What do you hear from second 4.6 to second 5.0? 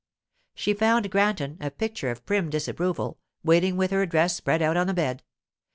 out on the